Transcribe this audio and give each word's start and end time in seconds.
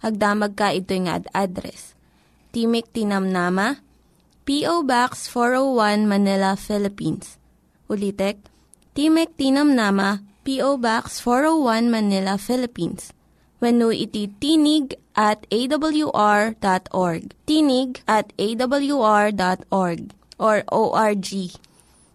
hagdamag 0.00 0.56
ka 0.56 0.72
ito 0.72 0.92
nga 1.06 1.20
ad 1.20 1.26
address. 1.32 1.96
Timek 2.50 2.90
Tinamnama, 2.90 3.78
P.O. 4.42 4.82
Box 4.82 5.30
401 5.30 6.10
Manila, 6.10 6.58
Philippines. 6.58 7.38
Ulitek, 7.86 8.42
Timek 8.96 9.30
Tinamnama, 9.38 10.26
P.O. 10.42 10.82
Box 10.82 11.22
401 11.22 11.92
Manila, 11.92 12.34
Philippines. 12.34 13.14
When 13.60 13.84
iti 13.92 14.32
tinig 14.40 14.96
at 15.12 15.44
awr.org. 15.52 17.22
Tinig 17.44 18.00
at 18.08 18.32
awr.org 18.40 20.00
or 20.40 20.56
ORG. 20.72 21.30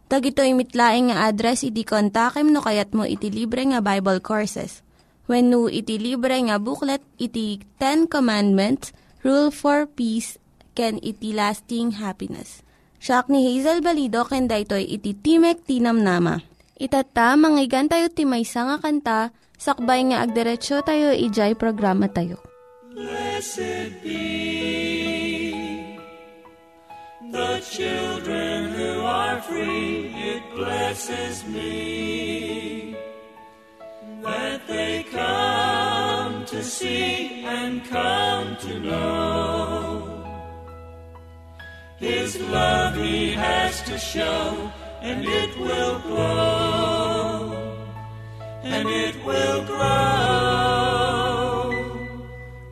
Tag 0.05 0.21
ito 0.25 0.41
mitlaing 0.41 1.09
nga 1.09 1.29
address 1.29 1.65
iti 1.65 1.81
kontakem 1.81 2.53
no 2.53 2.61
kayat 2.61 2.93
mo 2.93 3.05
iti 3.05 3.29
libre 3.33 3.65
nga 3.65 3.81
Bible 3.81 4.21
Courses. 4.21 4.84
When 5.25 5.49
no 5.49 5.65
iti 5.65 5.97
libre 5.97 6.37
nga 6.37 6.61
booklet 6.61 7.01
iti 7.17 7.65
Ten 7.81 8.05
Commandments, 8.05 8.93
Rule 9.25 9.49
for 9.49 9.89
Peace, 9.89 10.37
can 10.77 11.01
iti 11.01 11.33
lasting 11.33 11.97
happiness. 11.97 12.61
Siya 13.01 13.25
ni 13.25 13.41
Hazel 13.49 13.81
Balido 13.81 14.21
ken 14.29 14.45
daytoy 14.45 14.85
iti 14.85 15.17
Timek 15.17 15.65
Tinam 15.65 16.05
Nama. 16.05 16.37
Itata 16.77 17.33
manggigan 17.39 17.89
tayo 17.89 18.11
timaysa 18.11 18.67
nga 18.69 18.77
kanta 18.77 19.19
sakbay 19.55 20.11
nga 20.11 20.27
agderetsyo 20.27 20.83
tayo 20.83 21.15
ijay 21.15 21.55
programa 21.57 22.05
tayo. 22.11 22.37
Blessed 22.93 23.97
be 24.03 24.25
the 27.31 27.63
children 27.63 28.75
who 28.75 29.01
are 29.01 29.39
free. 29.41 30.11
It 30.13 30.43
blesses 30.53 31.47
me 31.47 32.95
that 34.25 34.67
they 34.67 35.03
come 35.11 36.45
to 36.45 36.63
see 36.63 37.43
and 37.45 37.83
come 37.85 38.57
to 38.57 38.79
know 38.79 40.23
His 41.97 42.39
love 42.39 42.95
He 42.95 43.31
has 43.33 43.81
to 43.83 43.97
show, 43.97 44.71
and 45.01 45.25
it 45.25 45.57
will 45.57 45.99
grow, 45.99 47.53
and 48.63 48.89
it 48.89 49.15
will 49.23 49.63
grow. 49.65 49.85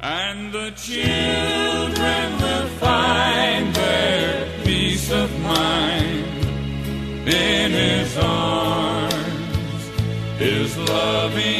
And 0.01 0.51
the 0.51 0.71
children 0.71 2.25
will 2.41 2.67
find 2.79 3.75
their 3.75 4.47
peace 4.63 5.11
of 5.11 5.29
mind 5.39 6.25
in 7.27 7.71
His 7.71 8.17
arms, 8.17 8.62
love. 10.93 11.52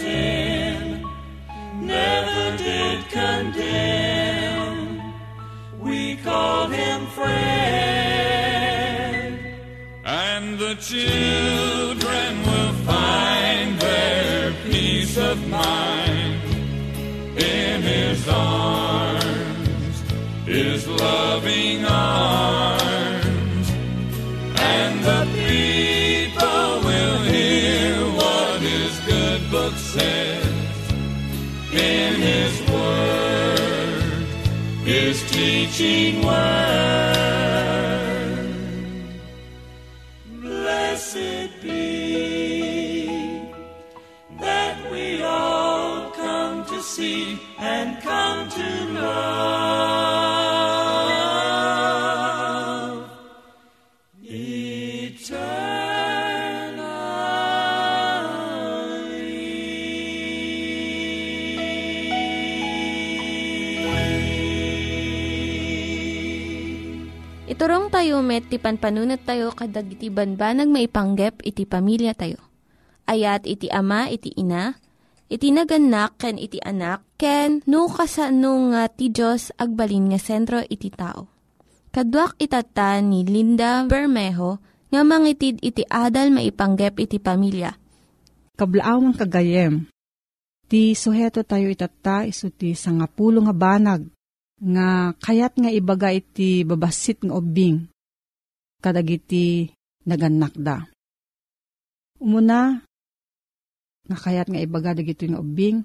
Sin, 0.00 1.04
never 1.80 2.56
did 2.56 2.98
condemn. 3.08 4.78
We 5.78 6.16
call 6.16 6.68
him 6.68 7.06
friend. 7.16 7.38
And 10.04 10.58
the 10.58 10.74
children 10.76 11.37
wine. 36.28 36.77
Iturong 67.58 67.90
tayo 67.90 68.22
met, 68.22 68.46
ti 68.46 68.54
panpanunat 68.54 69.26
tayo 69.26 69.50
kadag 69.50 69.90
iti 69.90 70.14
banbanag 70.14 70.70
maipanggep 70.70 71.42
iti 71.42 71.66
pamilya 71.66 72.14
tayo. 72.14 72.38
Ayat 73.02 73.50
iti 73.50 73.66
ama, 73.66 74.06
iti 74.06 74.30
ina, 74.38 74.78
iti 75.26 75.50
naganak, 75.50 76.14
ken 76.22 76.38
iti 76.38 76.62
anak, 76.62 77.02
ken 77.18 77.66
no 77.66 77.90
kasano 77.90 78.70
nga 78.70 78.86
ti 78.86 79.10
Diyos 79.10 79.50
agbalin 79.58 80.14
nga 80.14 80.22
sentro 80.22 80.62
iti 80.70 80.86
tao. 80.94 81.26
Kaduak 81.90 82.38
itata 82.38 83.02
ni 83.02 83.26
Linda 83.26 83.82
Bermejo 83.90 84.62
nga 84.94 85.02
mangitid 85.02 85.58
iti 85.58 85.82
adal 85.90 86.30
maipanggep 86.30 86.94
iti 87.02 87.18
pamilya. 87.18 87.74
Kablaawang 88.54 89.18
kagayem. 89.18 89.90
Ti 90.70 90.94
suheto 90.94 91.42
tayo 91.42 91.66
itata 91.66 92.22
iso 92.22 92.54
ti 92.54 92.78
sangapulo 92.78 93.42
nga 93.42 93.50
banag 93.50 94.06
nga 94.58 95.14
kayat 95.22 95.54
nga 95.54 95.70
ibaga 95.70 96.10
iti 96.10 96.66
babasit 96.66 97.22
nga 97.22 97.34
ubing 97.38 97.86
kadagiti 98.78 99.70
naganakda. 100.06 100.86
Umuna, 102.18 102.82
nga 104.08 104.16
kayat 104.18 104.50
nga 104.50 104.58
ibaga 104.58 104.96
dagito 104.96 105.22
nga 105.28 105.38
ubing, 105.38 105.84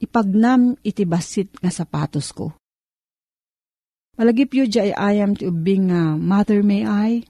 ipagnam 0.00 0.78
iti 0.80 1.04
basit 1.04 1.52
nga 1.60 1.68
sapatos 1.68 2.32
ko. 2.32 2.54
Malagip 4.14 4.54
yu 4.54 4.64
ay 4.78 4.94
ayam 4.94 5.34
ti 5.34 5.44
ubing 5.44 5.90
nga 5.90 6.14
mother 6.14 6.62
may 6.62 6.86
I, 6.86 7.26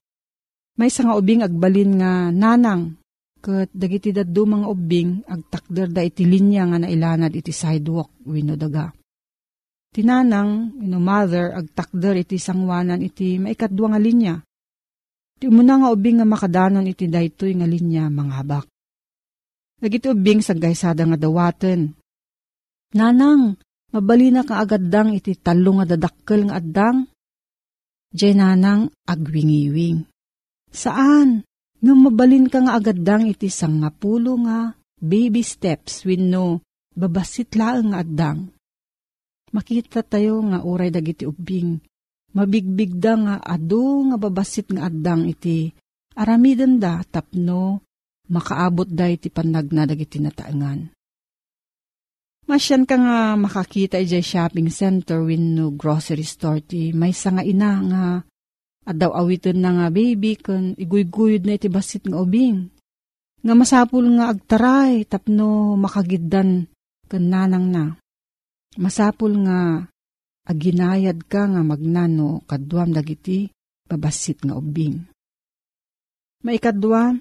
may 0.76 0.92
nga 0.92 1.16
ubing 1.16 1.40
agbalin 1.40 1.96
nga 1.96 2.28
nanang, 2.28 3.00
kat 3.40 3.72
dagiti 3.72 4.12
daddo 4.12 4.44
mga 4.44 4.66
ubing 4.68 5.10
agtakder 5.28 5.88
da 5.92 6.00
iti 6.04 6.24
linya 6.24 6.64
nga 6.68 6.80
nailanad 6.80 7.32
iti 7.32 7.52
sidewalk 7.52 8.24
wino 8.24 8.56
daga. 8.56 8.88
Tinanang, 9.94 10.74
ino 10.82 10.98
mother, 10.98 11.54
agtakder 11.54 12.26
iti 12.26 12.34
sangwanan 12.34 12.98
iti 12.98 13.38
maikadwa 13.38 13.94
nga 13.94 14.00
linya. 14.02 14.34
Ti 15.38 15.46
muna 15.46 15.78
nga 15.78 15.94
ubing 15.94 16.18
nga 16.18 16.26
makadanon 16.26 16.90
iti 16.90 17.06
daytoy 17.06 17.54
nga 17.54 17.66
linya 17.70 18.10
mga 18.10 18.32
habak. 18.42 18.66
Nagiti 19.78 20.10
ubing 20.10 20.42
sa 20.42 20.58
gaysada 20.58 21.06
nga 21.06 21.14
dawaten. 21.14 21.94
Nanang, 22.98 23.54
mabali 23.94 24.34
na 24.34 24.42
ka 24.42 24.58
agaddang 24.58 25.14
iti 25.14 25.38
talo 25.38 25.78
nga 25.78 25.86
dadakkel 25.86 26.50
nga 26.50 26.58
addang. 26.58 27.06
Diyay 28.10 28.34
nanang 28.34 28.90
agwingiwing. 29.06 30.10
Saan? 30.74 31.46
Nga 31.78 31.94
mabalin 31.94 32.50
ka 32.50 32.66
nga 32.66 32.82
agaddang 32.82 33.30
iti 33.30 33.46
sangapulo 33.46 34.42
nga 34.42 34.74
baby 34.98 35.44
steps 35.46 36.02
no 36.06 36.64
babasit 36.96 37.54
laeng 37.54 37.92
nga 37.92 38.00
addang 38.00 38.53
makita 39.54 40.02
tayo 40.02 40.42
nga 40.50 40.66
uray 40.66 40.90
dagiti 40.90 41.22
ubing. 41.22 41.78
Mabigbigda 42.34 43.12
nga 43.14 43.34
adu 43.38 44.10
nga 44.10 44.18
babasit 44.18 44.74
nga 44.74 44.90
addang 44.90 45.30
iti 45.30 45.70
aramiden 46.18 46.82
da 46.82 46.98
tapno 47.06 47.86
makaabot 48.26 48.90
da 48.90 49.06
iti 49.06 49.30
panagna 49.30 49.86
dagiti 49.86 50.18
nataangan. 50.18 50.90
Masyan 52.44 52.84
ka 52.84 52.98
nga 52.98 53.18
makakita 53.38 54.02
iti 54.02 54.18
shopping 54.18 54.68
center 54.68 55.22
no 55.22 55.72
grocery 55.72 56.26
store 56.26 56.60
ti 56.60 56.90
may 56.90 57.14
nga 57.14 57.40
ina 57.46 57.72
nga 57.86 58.04
at 58.84 58.96
daw 59.00 59.16
awitin 59.16 59.64
na 59.64 59.70
nga 59.72 59.86
baby 59.88 60.36
kun 60.36 60.76
iguyguyod 60.76 61.48
na 61.48 61.56
iti 61.56 61.70
basit 61.70 62.04
nga 62.04 62.20
ubing. 62.20 62.68
Nga 63.40 63.54
masapul 63.56 64.04
nga 64.18 64.28
agtaray 64.34 65.06
tapno 65.08 65.78
makagiddan 65.78 66.66
kun 67.08 67.24
nanang 67.30 67.70
na. 67.70 67.84
Masapul 68.74 69.46
nga 69.46 69.86
aginayad 70.50 71.24
ka 71.30 71.46
nga 71.46 71.62
magnano 71.62 72.42
kadwam 72.50 72.90
dagiti 72.90 73.46
babasit 73.86 74.42
nga 74.42 74.58
ubing. 74.58 74.98
Maikadwa, 76.44 77.14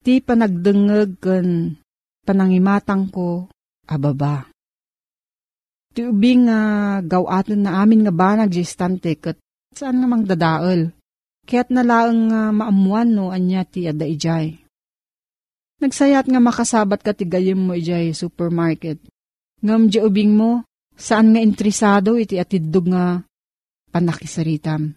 ti 0.00 0.18
panagdengeg 0.24 1.20
ken 1.20 1.76
panangimatang 2.24 3.12
ko 3.12 3.46
ababa. 3.86 4.48
Ti 5.92 6.08
ubing 6.08 6.48
nga 6.48 6.60
gawaton 7.04 7.66
na 7.66 7.84
amin 7.84 8.06
nga 8.06 8.14
banag 8.14 8.50
jistante 8.50 9.14
ket 9.20 9.36
saan 9.76 10.00
nga 10.00 10.08
mang 10.08 10.24
dadaol. 10.24 10.90
Kaya't 11.44 11.68
nalaang 11.74 12.30
nga 12.30 12.40
maamuan 12.54 13.10
no 13.10 13.34
anya 13.34 13.66
ti 13.66 13.84
ada 13.84 14.06
ijay. 14.06 14.56
Nagsayat 15.82 16.30
nga 16.30 16.40
makasabat 16.40 17.00
ka 17.04 17.12
ti 17.12 17.26
gayem 17.26 17.58
mo 17.58 17.74
ijay 17.74 18.14
supermarket. 18.14 19.02
Ngam 19.60 19.92
di 19.92 19.98
ubing 20.00 20.36
mo, 20.36 20.64
Saan 21.00 21.32
nga 21.32 21.40
intrisado 21.40 22.20
iti 22.20 22.36
atidog 22.36 22.92
nga 22.92 23.24
panakisaritam. 23.88 24.92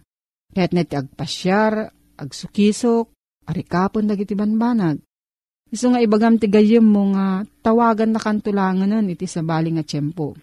Kaya't 0.52 0.72
na 0.76 0.84
iti 0.84 0.94
agpasyar, 1.00 1.88
agsukisok, 2.20 3.08
arikapon 3.48 4.04
dagiti 4.04 4.36
banbanag. 4.36 5.00
Iso 5.72 5.88
nga 5.90 6.04
ibagam 6.04 6.36
ti 6.36 6.46
gayem 6.46 6.84
mo 6.84 7.16
nga 7.16 7.42
tawagan 7.64 8.12
na 8.12 8.20
kantulanganan 8.20 9.08
iti 9.08 9.24
sabali 9.24 9.72
nga 9.74 9.82
tiyempo. 9.82 10.36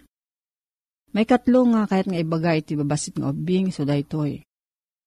May 1.13 1.29
katlo 1.29 1.69
nga 1.71 1.85
kayat 1.85 2.09
nga 2.09 2.19
ibaga 2.19 2.57
iti 2.57 2.73
babasit 2.73 3.21
nga 3.21 3.29
obing 3.29 3.69
so 3.69 3.85
daytoy. 3.85 4.41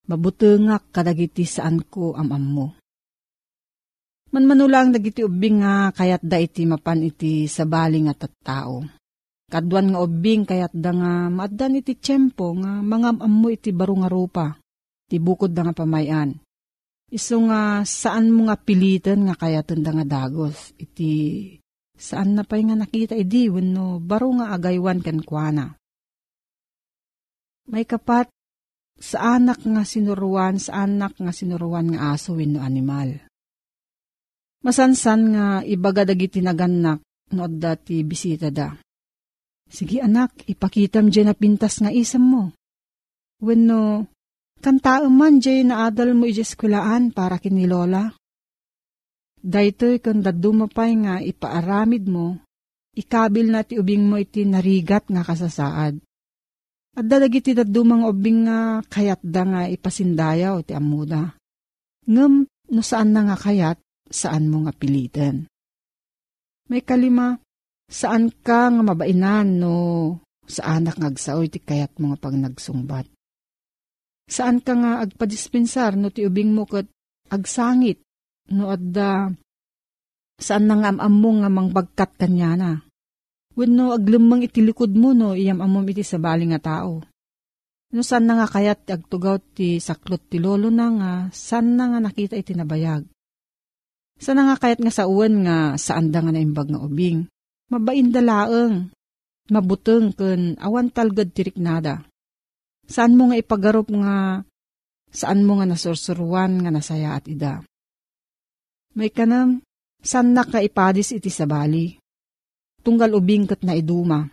Mabutengak 0.07 0.95
kadagiti 0.95 1.45
saan 1.45 1.83
ko 1.83 2.15
amam 2.15 2.45
mo. 2.45 2.67
Manmanulang 4.31 4.95
dagiti 4.95 5.27
ubing 5.27 5.67
nga 5.67 5.91
kayat 5.91 6.23
da 6.23 6.39
iti 6.39 6.62
mapan 6.65 7.05
iti 7.05 7.50
sabali 7.50 8.07
nga 8.07 8.15
tattao. 8.15 9.04
Kadwan 9.55 9.95
nga 9.95 10.03
ubing 10.03 10.43
kayat 10.43 10.75
da 10.75 10.91
nga 10.91 11.31
maaddan 11.31 11.79
iti 11.79 11.95
tiyempo 11.95 12.59
nga 12.59 12.83
mga 12.83 13.23
ammo 13.23 13.47
iti 13.55 13.71
baro 13.71 13.95
nga 14.03 14.11
rupa. 14.11 14.59
Ti 15.06 15.23
bukod 15.23 15.55
da 15.55 15.62
nga 15.62 15.71
pamayan. 15.79 16.35
Iso 17.06 17.39
nga 17.47 17.87
saan 17.87 18.35
mo 18.35 18.51
nga 18.51 18.59
pilitan 18.59 19.31
nga 19.31 19.39
kayatan 19.39 19.87
da 19.87 19.95
nga 19.95 20.03
dagos. 20.03 20.75
Iti 20.75 21.11
saan 21.95 22.35
na 22.35 22.43
pa'y 22.43 22.67
nga 22.67 22.75
nakita 22.75 23.15
idi 23.15 23.47
wenno 23.47 24.03
baro 24.03 24.35
nga 24.43 24.51
agaywan 24.59 24.99
ken 24.99 25.23
kuana. 25.23 25.71
May 27.71 27.87
kapat 27.87 28.27
sa 28.99 29.39
anak 29.39 29.62
nga 29.62 29.87
sinuruan, 29.87 30.59
sa 30.59 30.83
anak 30.83 31.15
nga 31.23 31.31
sinuruan 31.31 31.95
nga 31.95 32.19
aso 32.19 32.35
wenno 32.35 32.59
animal. 32.59 33.23
Masansan 34.67 35.31
nga 35.31 35.47
ibaga 35.62 36.03
dagiti 36.03 36.43
naganak 36.43 36.99
no 37.31 37.47
adda 37.47 37.79
ti 37.79 38.03
bisita 38.03 38.50
da. 38.50 38.75
Sige 39.75 39.99
anak, 39.99 40.47
ipakitam 40.47 41.11
dyan 41.11 41.26
na 41.26 41.35
pintas 41.35 41.82
nga 41.82 41.91
isam 41.91 42.23
mo. 42.23 42.44
Wenno, 43.43 44.06
kanta 44.62 45.03
man 45.11 45.43
dyan 45.43 45.75
na 45.75 45.91
adal 45.91 46.15
mo 46.15 46.31
ijeskulaan 46.31 47.11
para 47.11 47.43
kini 47.43 47.67
Lola. 47.67 48.15
Daytoy 49.43 49.99
kung 49.99 50.23
dadumapay 50.23 50.94
nga 51.03 51.15
ipaaramid 51.19 52.06
mo, 52.06 52.38
ikabil 52.94 53.50
na 53.50 53.67
ti 53.67 53.75
ubing 53.76 54.06
mo 54.06 54.15
iti 54.17 54.47
narigat 54.47 55.11
nga 55.11 55.26
kasasaad. 55.26 55.99
At 56.94 57.05
dalag 57.11 57.35
iti 57.35 57.50
dadumang 57.50 58.06
ubing 58.06 58.47
nga 58.47 58.79
kayat 58.87 59.21
da 59.26 59.43
nga 59.43 59.62
ipasindayaw 59.67 60.62
ti 60.62 60.73
amuda. 60.79 61.35
Ngem 62.06 62.47
no 62.47 62.81
saan 62.81 63.11
na 63.11 63.26
nga 63.26 63.37
kayat, 63.37 63.82
saan 64.06 64.47
mo 64.47 64.62
nga 64.65 64.73
pilitan. 64.73 65.50
May 66.71 66.81
kalima, 66.81 67.37
Saan 67.85 68.33
ka 68.33 68.73
nga 68.73 68.83
mabainan 68.83 69.61
no 69.61 69.76
sa 70.45 70.76
anak 70.81 70.97
nga 70.97 71.09
agsaoy 71.12 71.53
ti 71.53 71.61
kayat 71.61 71.97
mga 72.00 72.17
pag? 72.21 72.37
Saan 74.25 74.64
ka 74.64 74.73
nga 74.73 75.05
agpadispensar 75.05 76.00
no 76.00 76.09
ti 76.09 76.25
ubing 76.25 76.57
mo 76.57 76.64
kat 76.64 76.88
agsangit 77.29 78.00
no 78.53 78.73
adda 78.73 79.33
saan 80.41 80.64
na 80.69 80.75
nga 80.81 80.91
amam 80.97 81.45
nga 81.45 81.50
mangbagkat 81.53 82.11
kanya 82.17 82.50
na? 82.57 82.73
Wenno 83.55 83.95
aglumang 83.95 84.43
itilikod 84.43 84.97
mo 84.97 85.14
no 85.14 85.37
iyam 85.37 85.62
amom 85.62 85.87
iti 85.87 86.03
sa 86.03 86.19
bali 86.19 86.49
nga 86.50 86.59
tao. 86.59 87.05
No 87.95 88.00
saan 88.03 88.26
na 88.26 88.43
nga 88.43 88.49
kayat 88.50 88.91
agtugaw 88.91 89.38
ti 89.55 89.79
saklot 89.79 90.26
ti 90.26 90.43
lolo 90.43 90.73
na 90.73 90.87
nga 90.91 91.12
saan 91.31 91.79
na 91.79 91.95
nga 91.95 92.00
nakita 92.03 92.35
iti 92.35 92.57
nabayag. 92.57 93.07
Saan 94.19 94.43
na 94.43 94.50
nga 94.50 94.57
kayat 94.59 94.83
nga 94.83 94.91
sa 94.91 95.07
uwan 95.07 95.47
nga 95.47 95.57
saan 95.79 96.11
da 96.11 96.25
nga 96.25 96.33
naimbag 96.35 96.73
nga 96.73 96.81
ubing 96.83 97.29
mabain 97.75 98.14
dalaeng, 98.14 98.95
mabuteng 99.50 100.14
ken 100.14 100.54
awan 100.62 100.95
talgad 100.95 101.35
tiriknada. 101.35 102.07
Saan 102.87 103.19
mo 103.19 103.33
nga 103.33 103.40
ipagarop 103.40 103.90
nga, 103.90 104.47
saan 105.11 105.43
mo 105.43 105.59
nga 105.59 105.66
nasursuruan 105.66 106.62
nga 106.62 106.71
nasaya 106.71 107.19
at 107.19 107.26
ida. 107.26 107.66
May 108.95 109.11
kanam, 109.11 109.59
saan 109.99 110.31
na 110.31 110.47
ka 110.47 110.62
ipadis 110.62 111.11
iti 111.11 111.35
sabali. 111.35 111.99
Tunggal 112.85 113.16
ubing 113.16 113.50
kat 113.50 113.66
na 113.66 113.75
iduma. 113.75 114.31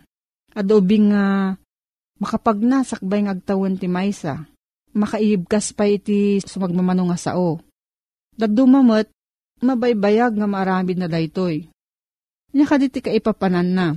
At 0.52 0.68
ubing 0.68 1.10
nga 1.10 1.56
makapagnasakbay 2.20 3.26
nga 3.26 3.34
agtawan 3.34 3.80
ti 3.80 3.88
maysa. 3.88 4.46
Makaibkas 4.92 5.72
pa 5.72 5.88
iti 5.88 6.38
sumagmamano 6.44 7.08
nga 7.08 7.18
sao. 7.18 7.58
Dadumamot, 8.36 9.08
mabaybayag 9.64 10.36
nga 10.36 10.46
maaramid 10.46 11.00
na 11.00 11.08
daytoy. 11.08 11.71
Nya 12.52 12.68
kaditi 12.68 13.00
ka 13.00 13.08
ipapanan 13.08 13.68
na. 13.72 13.88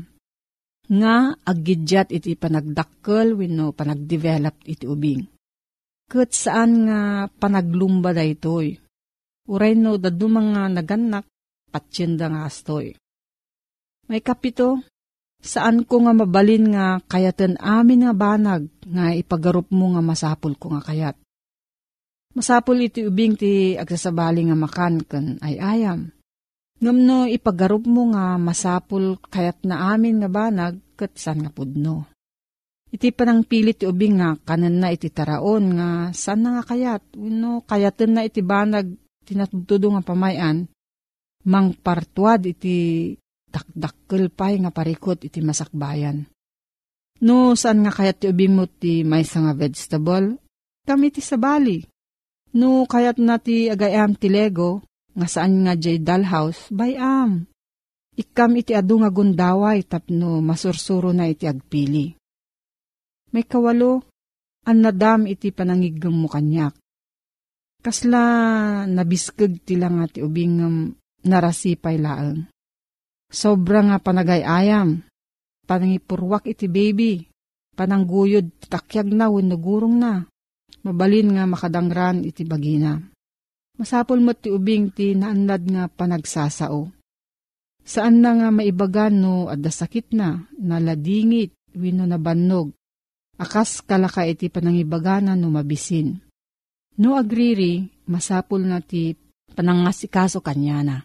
Nga 0.86 1.16
aggidyat 1.44 2.08
iti 2.14 2.40
panagdakkel 2.40 3.36
wenno 3.36 3.76
panagdevelop 3.76 4.64
iti 4.64 4.86
ubing. 4.88 5.28
Kat 6.06 6.32
saan 6.32 6.88
nga 6.88 7.26
panaglumba 7.28 8.14
da 8.16 8.24
itoy. 8.24 8.78
Uray 9.50 9.74
no 9.76 9.98
dadu 9.98 10.30
mga 10.30 10.72
naganak 10.72 11.26
patsyenda 11.74 12.32
nga 12.32 12.46
astoy. 12.48 12.94
May 14.06 14.22
kapito, 14.22 14.86
saan 15.42 15.84
ko 15.84 16.06
nga 16.06 16.14
mabalin 16.14 16.72
nga 16.72 17.02
kayatan 17.02 17.58
amin 17.58 18.06
nga 18.06 18.14
banag 18.14 18.70
nga 18.86 19.12
ipagarup 19.12 19.74
mo 19.74 19.98
nga 19.98 20.02
masapul 20.06 20.54
ko 20.56 20.78
nga 20.78 20.82
kayat. 20.86 21.18
Masapul 22.38 22.86
iti 22.86 23.02
ubing 23.04 23.34
ti 23.36 23.74
agsasabali 23.74 24.48
nga 24.48 24.58
makan 24.58 25.02
kan 25.04 25.26
ay 25.42 25.58
ayam 25.58 26.14
Ngam 26.86 27.02
no 27.02 27.26
ipagarup 27.26 27.90
mo 27.90 28.14
nga 28.14 28.38
masapul 28.38 29.18
kayat 29.18 29.66
na 29.66 29.98
amin 29.98 30.22
nga 30.22 30.30
banag 30.30 30.78
kat 30.94 31.18
san 31.18 31.42
nga 31.42 31.50
pudno. 31.50 32.06
Iti 32.94 33.10
panang 33.10 33.42
pilit 33.42 33.82
ti 33.82 33.90
ubing 33.90 34.22
nga 34.22 34.38
kanan 34.38 34.78
na 34.78 34.94
iti 34.94 35.10
taraon 35.10 35.82
nga 35.82 36.14
saan 36.14 36.46
na 36.46 36.62
nga 36.62 36.64
kayat. 36.70 37.02
Uno, 37.18 37.66
kayaten 37.66 38.14
na 38.14 38.22
iti 38.22 38.46
banag 38.46 38.94
tinatudo 39.26 39.98
nga 39.98 40.06
pamayan. 40.06 40.70
Mang 41.50 41.74
partuad 41.74 42.46
iti 42.46 43.10
dakdakkel 43.50 44.30
pay 44.30 44.62
nga 44.62 44.70
parikot 44.70 45.26
iti 45.26 45.42
masakbayan. 45.42 46.22
No, 47.26 47.58
saan 47.58 47.82
nga 47.82 47.98
kayat 47.98 48.22
ti 48.22 48.26
ubing 48.30 48.54
mo 48.54 48.70
ti 48.70 49.02
may 49.02 49.26
nga 49.26 49.58
vegetable? 49.58 50.38
Kami 50.86 51.10
ti 51.10 51.26
sabali. 51.26 51.82
No, 52.54 52.86
kayat 52.86 53.18
na 53.18 53.42
ti 53.42 53.74
agayam 53.74 54.14
ti 54.14 54.30
lego, 54.30 54.86
nga 55.16 55.28
saan 55.32 55.64
nga 55.64 55.80
jay 55.80 55.98
dalhouse, 56.04 56.68
bayam. 56.70 57.48
Ikam 58.16 58.60
iti 58.60 58.76
adu 58.76 59.00
nga 59.00 59.12
gundaway 59.12 59.84
tapno 59.84 60.40
masursuro 60.44 61.12
na 61.16 61.28
iti 61.32 61.48
agpili. 61.48 62.16
May 63.32 63.44
kawalo, 63.44 64.04
an 64.68 64.78
nadam 64.84 65.28
iti 65.28 65.52
panangigam 65.52 66.16
mo 66.16 66.28
kanyak. 66.32 66.76
Kasla 67.84 68.24
nabiskag 68.88 69.64
tila 69.68 69.92
nga 69.92 70.06
ti 70.08 70.24
ubing 70.24 70.64
narasipay 71.28 72.00
laang. 72.00 72.48
Sobra 73.28 73.84
nga 73.84 73.98
panagayayam, 74.00 75.04
panangipurwak 75.68 76.48
iti 76.48 76.72
baby, 76.72 77.28
panangguyod 77.76 78.72
takyag 78.72 79.12
na 79.12 79.28
wenno 79.28 79.60
gurong 79.60 79.98
na, 80.00 80.24
mabalin 80.88 81.36
nga 81.36 81.44
makadangran 81.44 82.24
iti 82.24 82.48
bagina. 82.48 83.02
Masapol 83.76 84.24
mo 84.24 84.32
ti 84.32 84.48
ubing 84.48 84.96
ti 84.96 85.12
naanlad 85.16 85.68
nga 85.68 85.84
panagsasao. 85.92 86.88
Saan 87.86 88.24
na 88.24 88.34
nga 88.34 88.50
maibagan 88.50 89.14
no 89.20 89.46
adda 89.52 89.70
sakit 89.70 90.16
na, 90.16 90.42
naladingit, 90.58 91.54
wino 91.76 92.08
na 92.08 92.18
bannog, 92.18 92.74
akas 93.38 93.84
kalaka 93.84 94.26
iti 94.26 94.48
panangibagana 94.50 95.36
no 95.36 95.52
mabisin. 95.52 96.18
No 96.96 97.20
agriri, 97.20 97.86
masapul 98.08 98.64
na 98.64 98.80
ti 98.80 99.14
panangasikaso 99.54 100.40
kanya 100.40 100.80
na. 100.82 100.98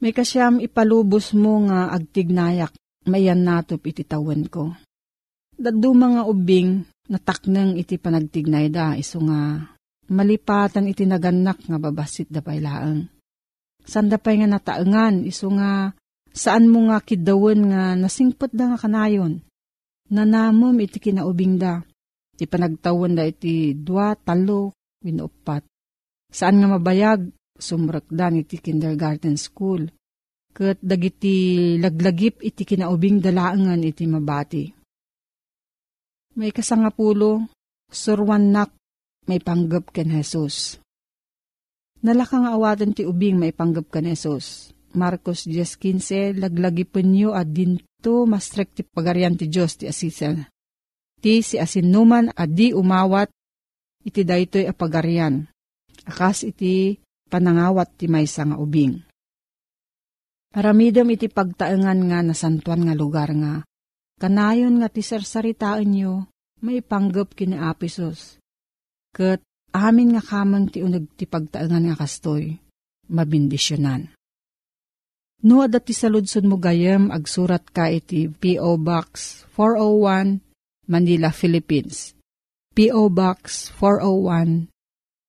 May 0.00 0.12
kasyam 0.12 0.60
ipalubos 0.60 1.32
mo 1.32 1.64
nga 1.66 1.92
agtignayak, 1.92 2.72
mayan 3.08 3.42
natop 3.44 3.84
iti 3.88 4.04
tawen 4.04 4.48
ko. 4.48 4.76
Dadu 5.56 5.92
mga 5.92 6.24
ubing, 6.24 6.84
nataknang 7.08 7.76
iti 7.76 8.00
panagtignay 8.00 8.72
da, 8.72 8.96
iso 8.96 9.20
nga 9.24 9.66
malipatan 10.10 10.90
iti 10.90 11.06
naganak 11.06 11.62
nga 11.64 11.78
babasit 11.78 12.26
da 12.28 12.42
pailaang. 12.42 13.06
Sanda 13.80 14.20
pa'y 14.20 14.42
nga 14.42 14.48
nataengan, 14.50 15.24
iso 15.24 15.48
nga 15.54 15.94
saan 16.30 16.68
mo 16.68 16.90
nga 16.90 17.00
kidawen 17.00 17.72
nga 17.72 17.94
nasingpot 17.96 18.52
da 18.52 18.74
nga 18.74 18.78
kanayon. 18.78 19.40
Nanamom 20.10 20.74
iti 20.82 20.98
kinaubing 20.98 21.56
da, 21.56 21.80
iti 22.34 22.44
panagtawan 22.44 23.14
da 23.14 23.24
iti 23.24 23.78
dua, 23.78 24.18
talo, 24.18 24.74
winupat. 25.00 25.62
Saan 26.30 26.58
nga 26.58 26.68
mabayag, 26.70 27.30
sumrakdan 27.58 28.42
iti 28.42 28.58
kindergarten 28.58 29.38
school. 29.38 29.86
Kat 30.50 30.82
dagiti 30.82 31.78
laglagip 31.78 32.42
iti 32.42 32.66
kinaubing 32.66 33.22
dalaangan 33.22 33.86
iti 33.86 34.04
mabati. 34.10 34.64
May 36.34 36.50
kasangapulo, 36.50 37.46
surwan 37.86 38.50
nak, 38.50 38.70
may 39.26 39.42
panggap 39.42 39.92
ken 39.92 40.08
Jesus. 40.08 40.80
Nalakang 42.00 42.48
awatan 42.48 42.96
ti 42.96 43.04
ubing 43.04 43.36
may 43.36 43.52
panggap 43.52 43.92
ken 43.92 44.08
Jesus. 44.08 44.72
Marcos 44.90 45.46
10.15, 45.46 46.40
laglagipin 46.40 47.14
nyo 47.14 47.30
at 47.30 47.46
dinto 47.46 48.26
mastrek 48.26 48.74
ti 48.74 48.82
pagarian 48.82 49.38
ti 49.38 49.46
Diyos 49.46 49.78
ti 49.78 49.86
asisel. 49.86 50.50
Ti 51.20 51.44
si 51.44 51.60
asinuman 51.60 52.32
at 52.34 52.50
di 52.50 52.74
umawat, 52.74 53.30
iti 54.02 54.26
daytoy 54.26 54.66
a 54.66 54.74
pagarian. 54.74 55.46
Akas 56.08 56.42
iti 56.42 56.98
panangawat 57.30 57.94
ti 57.94 58.10
maysa 58.10 58.42
nga 58.48 58.58
ubing. 58.58 58.98
Paramidam 60.50 61.06
iti 61.14 61.30
pagtaengan 61.30 62.10
nga 62.10 62.18
nasantuan 62.26 62.82
nga 62.82 62.94
lugar 62.98 63.30
nga. 63.38 63.62
Kanayon 64.18 64.82
nga 64.82 64.90
ti 64.90 65.06
sarsaritaan 65.06 65.86
nyo, 65.86 66.26
may 66.66 66.82
panggap 66.82 67.38
kini 67.38 67.54
Apisos. 67.54 68.42
Kat 69.10 69.42
amin 69.74 70.14
nga 70.14 70.22
kamang 70.22 70.70
ti 70.70 70.82
unag 70.82 71.06
ti 71.18 71.26
pagtaengan 71.26 71.90
nga 71.90 71.96
kastoy, 71.98 72.58
mabindisyonan. 73.10 74.10
No, 75.40 75.64
dati 75.64 75.96
sa 75.96 76.12
ludson 76.12 76.52
mo 76.52 76.60
gayam, 76.60 77.08
agsurat 77.08 77.64
ka 77.64 77.88
iti 77.88 78.28
P.O. 78.28 78.76
Box 78.76 79.42
401, 79.56 80.44
Manila, 80.84 81.32
Philippines. 81.32 82.12
P.O. 82.76 83.08
Box 83.08 83.72
401, 83.72 84.68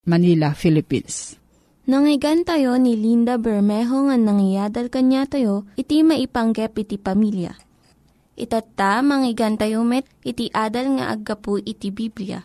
Manila, 0.04 0.52
Philippines. 0.52 1.40
Nangyigan 1.88 2.44
tayo 2.44 2.76
ni 2.76 2.94
Linda 2.94 3.40
Bermejo 3.40 4.06
nga 4.06 4.20
nangyadal 4.20 4.92
kanya 4.92 5.24
tayo, 5.24 5.64
iti 5.80 6.04
maipanggep 6.04 6.76
iti 6.76 7.00
pamilya. 7.00 7.56
Itatta, 8.36 9.00
manggigan 9.00 9.56
tayo 9.56 9.80
met, 9.80 10.04
iti 10.28 10.52
adal 10.52 11.00
nga 11.00 11.08
aggapu 11.08 11.56
iti 11.56 11.88
Biblia. 11.88 12.44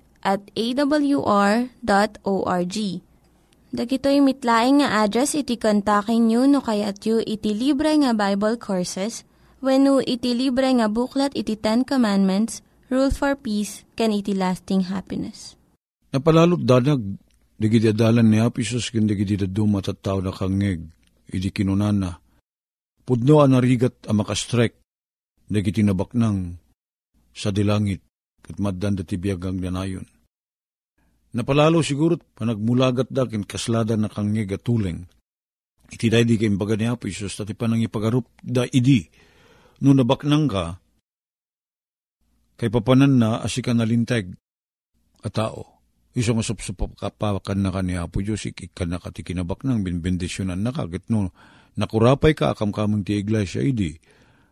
at 0.21 0.41
awr.org 0.53 1.67
Dagitoy 3.71 4.19
mitlaing 4.19 4.83
nga 4.83 5.07
address 5.07 5.31
iti 5.31 5.55
kontakin 5.55 6.27
nyo 6.27 6.43
no 6.43 6.59
kayat 6.59 6.99
yu 7.07 7.23
iti 7.23 7.55
libre 7.55 7.95
nga 8.03 8.11
Bible 8.11 8.59
Courses 8.59 9.23
when 9.63 9.87
no 9.87 10.03
iti 10.03 10.35
libre 10.35 10.67
nga 10.75 10.91
buklat 10.91 11.31
iti 11.39 11.55
Ten 11.55 11.87
Commandments, 11.87 12.59
Rule 12.91 13.15
for 13.15 13.39
Peace, 13.39 13.87
can 13.95 14.11
iti 14.11 14.35
lasting 14.35 14.91
happiness. 14.91 15.55
Napalalot 16.11 16.59
danag, 16.59 16.99
digiti 17.55 17.87
adalan 17.87 18.27
ni 18.27 18.43
Apisos 18.43 18.91
kin 18.91 19.07
digiti 19.07 19.39
dadu 19.39 19.63
matataw 19.63 20.19
na 20.19 20.35
kangeg, 20.35 20.83
iti 21.31 21.47
kinunana. 21.55 22.19
Pudno 23.07 23.39
ang 23.39 23.55
narigat 23.55 24.03
ang 24.11 24.19
makastrek, 24.19 24.75
digiti 25.47 25.79
nabaknang 25.79 26.59
sa 27.31 27.55
dilangit, 27.55 28.03
kat 28.41 28.57
maddan 28.57 28.97
dati 28.97 29.15
biyagang 29.17 29.61
danayon 29.61 30.05
Napalalo 31.31 31.79
siguro 31.79 32.19
panagmulagat 32.19 33.07
da 33.07 33.23
kin 33.23 33.47
kaslada 33.47 33.95
na 33.95 34.11
kang 34.11 34.35
nga 34.35 34.59
tuleng. 34.59 35.07
Iti 35.91 36.07
day 36.11 36.23
di 36.27 36.35
kayong 36.39 36.59
baga 36.59 36.75
ni 36.75 36.87
Apo 36.87 37.07
Isus, 37.07 37.35
tati 37.35 37.55
panang 37.55 37.83
ipagarup 37.83 38.27
da 38.39 38.67
idi. 38.67 39.07
No 39.83 39.95
nabaknang 39.95 40.47
ka, 40.47 40.79
kay 42.55 42.71
papanan 42.71 43.19
na 43.19 43.39
asika 43.43 43.75
nalinteg 43.75 44.31
a 45.23 45.29
tao. 45.31 45.83
Iso 46.11 46.35
nga 46.35 46.43
supsupakan 46.43 47.59
na 47.59 47.71
ka 47.71 47.79
ni 47.83 47.95
Apo 47.95 48.19
Diyos, 48.19 48.43
ikikan 48.51 48.91
na 48.91 48.99
ka 48.99 49.15
ti 49.15 49.23
kinabaknang 49.23 49.83
binbendisyonan 49.83 50.59
na 50.59 50.75
ka. 50.75 50.87
No, 51.07 51.31
nakurapay 51.79 52.35
ka 52.35 52.51
akam 52.51 52.75
kamang 52.75 53.07
ti 53.07 53.19
iglesia 53.19 53.63
idi. 53.63 53.95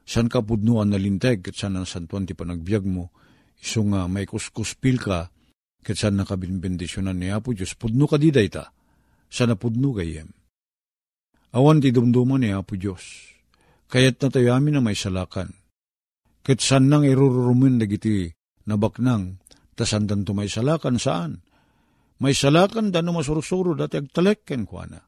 San 0.08 0.32
ka 0.32 0.40
pudnuan 0.40 0.92
nalinteg, 0.92 1.44
kat 1.44 1.56
san 1.60 1.76
ang 1.76 1.88
santuan 1.88 2.24
ti 2.24 2.36
panagbiag 2.36 2.88
mo. 2.88 3.12
Iso 3.60 3.84
nga 3.84 4.08
may 4.08 4.24
kuskuspil 4.24 4.98
ka, 4.98 5.28
Kat 5.80 5.96
saan 5.96 6.20
nakabinbendisyonan 6.20 7.16
ni 7.16 7.32
Apo 7.32 7.56
Diyos, 7.56 7.76
pudno 7.80 8.04
ka 8.04 8.20
di 8.20 8.36
dayta, 8.36 8.76
sana 9.32 9.56
pudno 9.56 9.96
kayem. 9.96 10.28
Awan 11.56 11.80
ti 11.80 11.96
dumduman 11.96 12.44
ni 12.44 12.52
Apo 12.52 12.76
Diyos, 12.76 13.32
kayat 13.88 14.20
na 14.20 14.28
tayo 14.28 14.54
amin 14.54 14.80
na 14.80 14.82
may 14.84 14.98
salakan. 14.98 15.56
Kat 16.44 16.60
saan 16.60 16.92
nang 16.92 17.08
irurumin 17.08 17.80
dagiti 17.80 18.28
nabaknang, 18.68 19.40
tasandan 19.76 20.28
to 20.28 20.36
may 20.36 20.52
salakan 20.52 21.00
saan? 21.00 21.40
May 22.20 22.36
salakan 22.36 22.92
da 22.92 23.00
no 23.00 23.16
masursuro 23.16 23.72
dati 23.72 23.96
agtalekken 23.96 24.68
kwa 24.68 24.84
na. 24.84 25.00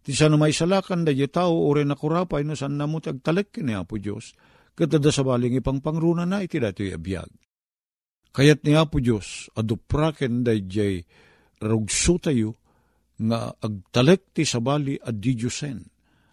Ti 0.00 0.16
sana 0.16 0.40
may 0.40 0.56
salakan 0.56 1.04
da 1.04 1.12
tao 1.28 1.68
ore 1.68 1.84
na 1.84 1.92
kurapay 1.92 2.40
no 2.40 2.56
saan 2.56 2.80
namo 2.80 3.04
agtalekken 3.04 3.68
ni 3.68 3.76
Apo 3.76 4.00
Diyos, 4.00 4.32
katada 4.72 5.12
sa 5.12 5.20
baling 5.20 5.60
ipang 5.60 5.84
pangruna 5.84 6.24
na 6.24 6.40
iti 6.40 6.56
dati 6.56 6.88
abiyag. 6.88 7.49
Kayat 8.30 8.62
ni 8.62 8.78
Apo 8.78 9.02
Diyos, 9.02 9.50
adupraken 9.58 10.46
day 10.46 10.62
jay 10.70 11.02
rugso 11.58 12.22
tayo, 12.22 12.56
nga 13.20 13.52
agtalek 13.52 14.32
ti 14.32 14.48
sabali 14.48 14.96
at 14.96 15.20
di 15.20 15.36
Diyosen. 15.36 15.84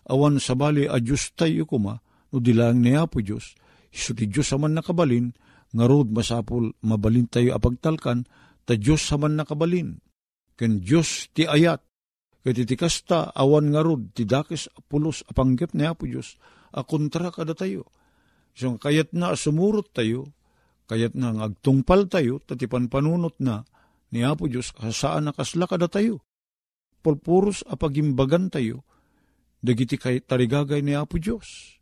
awan 0.08 0.40
sabali 0.40 0.88
a 0.88 1.04
Diyos 1.04 1.36
tayo 1.36 1.68
kuma, 1.68 2.00
no 2.32 2.40
dilang 2.40 2.80
niya 2.80 3.12
po 3.12 3.20
Diyos, 3.20 3.60
iso 3.92 4.16
ti 4.16 4.32
Diyos 4.32 4.48
saman 4.48 4.72
nakabalin, 4.72 5.36
nga 5.76 5.84
rod 5.84 6.16
masapol 6.16 6.72
mabalin 6.80 7.28
tayo 7.28 7.52
apagtalkan, 7.60 8.24
ta 8.64 8.80
Diyos 8.80 9.04
saman 9.04 9.36
nakabalin. 9.36 10.00
Ken 10.56 10.80
Diyos 10.80 11.28
ti 11.36 11.44
ayat, 11.44 11.84
ket 12.40 12.56
iti 12.56 12.80
kasta 12.80 13.36
awan 13.36 13.76
nga 13.76 13.84
rod 13.84 14.16
ti 14.16 14.24
dakes 14.24 14.72
pulos 14.88 15.28
apanggep 15.28 15.76
niya 15.76 15.92
po 15.92 16.08
Diyos, 16.08 16.40
a 16.72 16.88
kontra 16.88 17.28
kada 17.36 17.52
tayo. 17.52 17.92
So 18.56 18.80
kayat 18.80 19.12
na 19.12 19.36
sumurot 19.36 19.92
tayo, 19.92 20.32
kayat 20.88 21.14
na 21.14 21.36
agtungpal 21.36 22.08
tayo, 22.08 22.40
tatipan 22.40 22.88
panunot 22.88 23.36
na, 23.44 23.68
ni 24.16 24.24
Apo 24.24 24.48
Diyos, 24.48 24.72
saan 24.96 25.28
nakasla 25.28 25.68
kada 25.68 25.92
tayo. 25.92 26.24
Purpuros 27.04 27.62
apagimbagan 27.68 28.48
tayo, 28.48 28.88
dagiti 29.60 30.00
kay 30.00 30.24
tarigagay 30.24 30.80
ni 30.80 30.96
Apo 30.96 31.20
Diyos. 31.20 31.76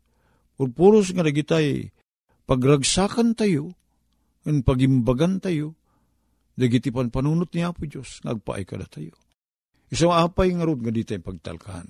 Purpuros 0.58 1.14
nga 1.14 1.22
dagitay 1.22 1.94
pagragsakan 2.50 3.38
tayo, 3.38 3.78
en 4.42 4.66
pagimbagan 4.66 5.38
tayo, 5.38 5.78
dagiti 6.58 6.90
pan 6.90 7.14
panunot 7.14 7.54
ni 7.54 7.62
Apo 7.62 7.86
Diyos, 7.86 8.26
ngagpaay 8.26 8.66
kada 8.66 8.90
tayo. 8.90 9.14
Isang 9.86 10.10
apay 10.10 10.50
nga 10.50 10.66
rod 10.66 10.82
nga 10.82 10.90
di 10.90 11.06
tayo 11.06 11.22
pagtalkan. 11.22 11.86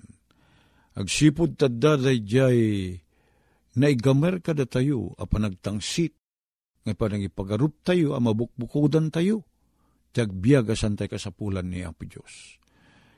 Agsipod 0.96 1.56
tadda 1.56 1.96
day 1.96 2.20
jay 2.20 2.60
naigamer 3.76 4.40
kada 4.40 4.64
tayo, 4.64 5.12
apan 5.20 5.48
nagtangsit, 5.48 6.16
nga 6.86 6.94
pa 6.94 7.10
ipagarup 7.10 7.82
tayo, 7.82 8.14
ang 8.14 8.30
mabukbukudan 8.30 9.10
tayo, 9.10 9.42
tagbiag 10.14 10.70
asantay 10.70 11.10
kasapulan 11.10 11.66
ni 11.66 11.82
Apo 11.82 12.06
Diyos. 12.06 12.62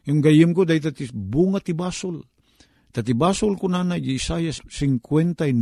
Yung 0.09 0.25
gayim 0.25 0.57
ko, 0.57 0.65
dahi 0.65 0.81
tatis 0.81 1.13
bunga 1.13 1.61
ti 1.61 1.77
basol. 1.77 2.25
Tati 2.89 3.13
basol 3.13 3.61
ko 3.61 3.69
na 3.69 3.85
na, 3.85 4.01
Isaiah 4.01 4.57
59, 4.57 5.53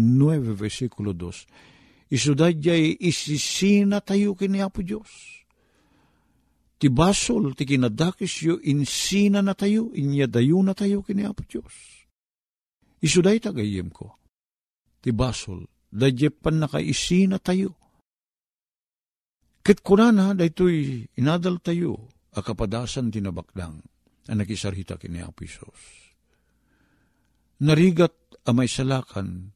versikulo 0.54 1.10
2. 1.10 2.14
Isuday 2.14 2.54
jay 2.62 2.94
isisina 2.94 3.98
tayo 3.98 4.38
kini 4.38 4.62
Apo 4.62 4.86
Diyos. 4.86 5.42
Ti 6.78 6.86
basol, 6.86 7.58
ti 7.58 7.66
kinadakis 7.66 8.34
yo, 8.46 8.62
insina 8.62 9.42
na 9.42 9.58
tayo, 9.58 9.90
inyadayo 9.90 10.62
na 10.62 10.78
tayo 10.78 11.02
kini 11.02 11.26
Apo 11.26 11.42
Diyos. 11.42 12.06
Isuday 13.02 13.42
tagayim 13.42 13.90
ko. 13.90 14.14
Ti 15.02 15.10
basol, 15.10 15.66
dadye 15.90 16.30
pan 16.30 16.62
nakaisina 16.62 17.42
tayo 17.42 17.85
Kit 19.66 19.82
kunana, 19.82 20.30
daytoy 20.30 21.11
inadal 21.18 21.58
tayo, 21.58 22.06
akapadasan 22.38 23.11
tinabakdang, 23.11 23.82
ang 24.30 24.38
nakisarita 24.38 24.94
kini 24.94 25.18
Apisos. 25.26 25.75
Narigat 27.66 28.14
amay 28.46 28.70
salakan, 28.70 29.50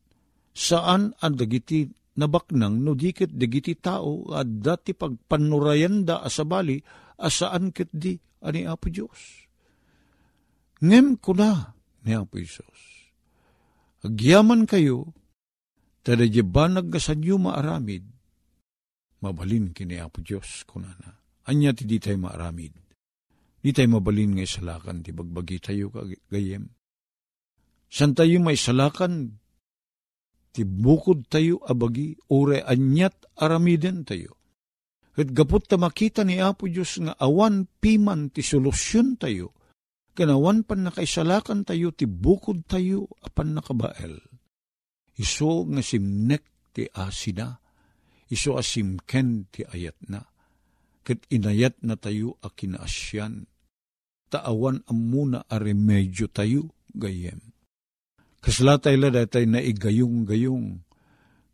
saan 0.51 1.15
ang 1.15 1.35
dagiti 1.39 1.87
nabaknang 2.19 2.83
no 2.83 2.99
dikit 2.99 3.31
dagiti 3.31 3.79
tao 3.79 4.27
at 4.35 4.51
dati 4.51 4.99
pagpanurayanda 4.99 6.27
asabali 6.27 6.83
asaan 7.23 7.71
kit 7.71 7.95
di 7.95 8.19
ani 8.43 8.67
Apo 8.67 8.91
Diyos. 8.91 9.47
Ngem 10.83 11.23
kuna 11.23 11.71
ni 12.03 12.19
Apo 12.19 12.35
Isos. 12.43 12.83
Agyaman 14.03 14.67
kayo, 14.67 15.15
tada 16.03 16.27
banag 16.27 16.91
kasanyo 16.91 17.39
maaramid, 17.39 18.10
mabalin 19.21 19.73
kini 19.77 20.01
Apo 20.01 20.25
Diyos 20.25 20.65
kunana. 20.65 21.21
Anya 21.49 21.73
ti 21.77 21.85
di 21.89 22.01
tayo 22.01 22.21
maaramid. 22.21 22.75
Di 23.61 23.71
tayo 23.77 24.01
mabalin 24.01 24.37
nga 24.37 24.49
salakan 24.49 25.05
ti 25.05 25.13
bagbagi 25.13 25.59
tayo 25.61 25.93
kagayem. 25.93 26.65
San 27.91 28.17
tayo 28.17 28.41
may 28.41 28.57
salakan 28.57 29.37
ti 30.51 30.65
bukod 30.65 31.29
tayo 31.29 31.61
abagi 31.65 32.17
ure 32.33 32.65
anyat 32.65 33.15
aramiden 33.37 34.09
tayo. 34.09 34.41
At 35.21 35.37
gapot 35.37 35.69
ta 35.69 35.77
makita 35.77 36.25
ni 36.25 36.41
Apo 36.41 36.65
Diyos 36.65 36.97
nga 36.97 37.13
awan 37.21 37.69
piman 37.83 38.33
ti 38.33 38.41
solusyon 38.41 39.21
tayo. 39.21 39.53
Kanawan 40.17 40.65
pan 40.65 40.89
nakaisalakan 40.89 41.69
tayo 41.69 41.93
ti 41.93 42.09
bukod 42.09 42.65
tayo 42.65 43.05
apan 43.21 43.61
nakabael. 43.61 44.17
Iso 45.21 45.69
nga 45.69 45.85
simnek 45.85 46.73
ti 46.73 46.89
asina 46.89 47.53
iso 48.31 48.55
asimken 48.55 49.51
ti 49.51 49.67
ayat 49.67 49.99
na. 50.07 50.23
Ket 51.03 51.27
inayat 51.29 51.83
na 51.83 51.99
tayo 51.99 52.39
a 52.41 52.49
kinaasyan. 52.49 53.51
Taawan 54.31 54.87
amuna 54.87 55.43
a 55.51 55.59
remedyo 55.59 56.31
tayo 56.31 56.71
gayem. 56.95 57.43
Kaslatay 58.41 58.97
la 58.97 59.11
datay 59.11 59.45
na 59.45 59.59
igayong-gayong 59.61 60.81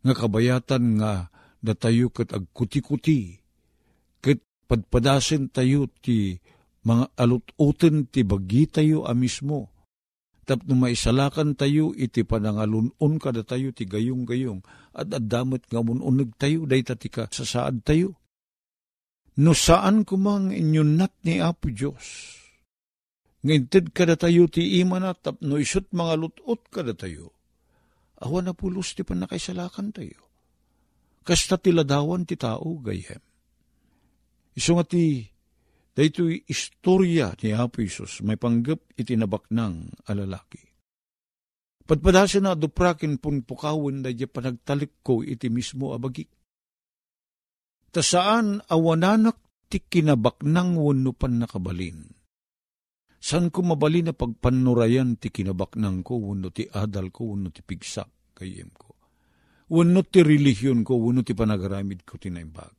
nga 0.05 0.13
kabayatan 0.13 1.01
nga 1.01 1.33
datayo 1.59 2.13
ket 2.13 2.31
agkuti-kuti 2.31 3.41
ket 4.21 4.39
padpadasen 4.69 5.51
tayo 5.51 5.89
ti 5.99 6.37
mga 6.87 7.17
alututen 7.19 8.07
ti 8.07 8.23
bagi 8.23 8.69
tayo 8.71 9.03
a 9.03 9.11
mismo 9.11 9.73
tapno 10.47 10.79
maisalakan 10.79 11.59
tayo 11.59 11.91
iti 11.91 12.23
panangalunon 12.23 13.19
kada 13.19 13.43
tayo 13.43 13.75
ti 13.75 13.83
gayong-gayong 13.83 14.63
at 14.95 15.11
adamot 15.11 15.59
nga 15.67 15.83
mununig 15.83 16.31
tayo 16.39 16.63
day 16.63 16.87
tatika 16.87 17.27
sa 17.27 17.43
saad 17.43 17.83
tayo. 17.83 18.15
No 19.37 19.51
saan 19.51 20.07
kumang 20.07 20.55
inyunat 20.55 21.11
ni 21.27 21.43
Apo 21.43 21.67
Diyos. 21.67 22.39
Ngintid 23.43 23.91
kada 23.91 24.15
tayo 24.15 24.47
ti 24.47 24.79
imana 24.79 25.13
tapno 25.13 25.59
isot 25.59 25.91
mga 25.91 26.15
lutot 26.15 26.63
kada 26.71 26.95
tayo. 26.95 27.35
Awan 28.23 28.49
na 28.49 28.53
pulos 28.55 28.95
ti 28.95 29.03
panakaisalakan 29.03 29.93
tayo. 29.93 30.25
Kasta 31.21 31.59
tiladawan 31.59 32.23
ti 32.23 32.39
tao 32.39 32.79
gayem. 32.81 33.21
Iso 34.57 34.73
nga 34.73 34.87
Daytoy 35.97 36.45
istorya 36.45 37.33
ni 37.41 37.57
Apo 37.57 37.81
Isus, 37.81 38.21
may 38.21 38.37
panggap 38.37 38.85
itinabak 38.93 39.49
ng 39.49 39.97
alalaki. 40.05 40.61
Padpadasin 41.89 42.45
na 42.45 42.53
duprakin 42.53 43.17
pun 43.17 43.41
pukawin 43.41 44.05
da 44.05 44.13
panagtalik 44.13 45.01
ko 45.01 45.25
iti 45.25 45.49
mismo 45.49 45.97
abagi. 45.97 46.29
Ta 47.89 48.05
saan 48.05 48.61
awananak 48.69 49.41
ti 49.65 49.81
kinabak 49.81 50.45
ng 50.45 50.77
wanupan 50.77 51.41
nakabalin. 51.41 52.05
San 53.17 53.49
ko 53.49 53.65
mabali 53.65 54.05
na 54.05 54.13
pagpanurayan 54.13 55.17
ti 55.17 55.33
kinabak 55.33 55.81
ng 55.81 56.05
ko, 56.05 56.21
wano 56.21 56.53
ti 56.53 56.69
adal 56.69 57.09
ko, 57.09 57.33
wano 57.33 57.49
ti 57.49 57.65
pigsak 57.65 58.37
kayem 58.37 58.69
ko. 58.77 58.93
Wano 59.73 60.05
ti 60.05 60.21
relihiyon 60.21 60.85
ko, 60.85 61.01
wano 61.01 61.25
ti 61.25 61.33
panagaramid 61.33 62.05
ko 62.05 62.21
tinaimbag. 62.21 62.69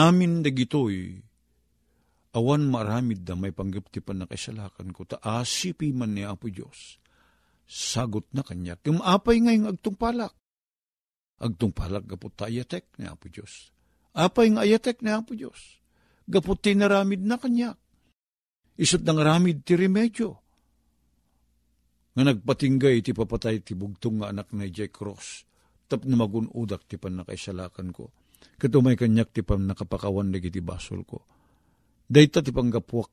Amin 0.00 0.40
dagitoy, 0.40 1.27
awan 2.36 2.68
maramid 2.68 3.24
da 3.24 3.32
may 3.32 3.54
panggaptipan 3.54 4.24
na 4.24 4.26
kaisalakan 4.28 4.92
ko, 4.92 5.08
taasipi 5.08 5.92
man 5.96 6.12
ni 6.12 6.24
Apo 6.26 6.52
Diyos. 6.52 7.00
Sagot 7.68 8.28
na 8.32 8.44
kanya, 8.44 8.76
kumapay 8.80 9.44
ngayong 9.44 9.68
agtungpalak. 9.76 10.32
Agtungpalak 11.38 12.04
gapot 12.08 12.32
ta 12.32 12.48
ayatek 12.48 12.96
ni 13.00 13.08
Apo 13.08 13.28
Diyos. 13.28 13.72
Apay 14.16 14.50
nga 14.52 14.64
ayatek 14.64 15.04
ni 15.04 15.10
Apo 15.12 15.36
Diyos. 15.36 15.78
Gapot 16.28 16.60
tinaramid 16.60 17.24
na 17.24 17.36
kanya. 17.40 17.76
Isot 18.78 19.02
ng 19.02 19.20
ramid 19.20 19.64
ti 19.64 19.74
remedyo. 19.78 20.28
Nga 22.18 22.22
nagpatinggay 22.34 23.00
ti 23.00 23.14
papatay 23.14 23.62
ti 23.62 23.72
bugtong 23.78 24.22
nga 24.22 24.30
anak 24.34 24.50
na 24.52 24.66
Jack 24.68 24.98
Cross. 24.98 25.46
Tap 25.88 26.04
na 26.04 26.18
magunudak 26.18 26.84
ti 26.84 27.00
pan 27.00 27.16
nakaisalakan 27.16 27.94
ko. 27.94 28.12
Katumay 28.58 28.98
kanyak 28.98 29.32
ti 29.32 29.40
pan 29.46 29.64
nakapakawan 29.64 30.28
na 30.28 30.38
basol 30.60 31.06
ko 31.06 31.37
Dayta 32.08 32.40
ti 32.40 32.56
panggapuak 32.56 33.12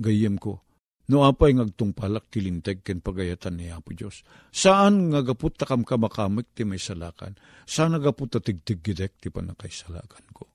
gayem 0.00 0.40
ko. 0.40 0.64
No 1.12 1.28
apay 1.28 1.52
ngagtungpalak 1.52 2.32
tilinteg 2.32 2.80
ken 2.80 3.04
pagayatan 3.04 3.60
ni 3.60 3.68
Apo 3.68 3.92
Diyos. 3.92 4.24
Saan 4.48 5.12
nga 5.12 5.20
gaput 5.20 5.52
takam 5.52 5.84
kamakamik 5.84 6.56
ti 6.56 6.64
may 6.64 6.80
salakan? 6.80 7.36
Saan 7.68 7.92
nga 7.92 8.00
gaput 8.08 8.32
tigtig 8.32 8.80
gidek 8.80 9.20
ti 9.20 9.28
panakay 9.28 9.68
salakan 9.68 10.24
ko? 10.32 10.48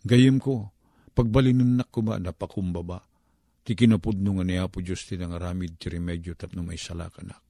Gayem 0.00 0.40
ko, 0.40 0.72
pagbalinin 1.12 1.76
nak 1.76 1.92
kuma 1.92 2.16
napakumbaba, 2.16 3.04
ti 3.60 3.76
kinapudno 3.76 4.40
nga 4.40 4.44
ni 4.48 4.56
Apo 4.56 4.80
Diyos 4.80 5.04
ti 5.04 5.20
nangaramid 5.20 5.76
ti 5.76 5.92
remedyo 5.92 6.32
tapno 6.32 6.64
may 6.64 6.80
salakan 6.80 7.36
nak. 7.36 7.42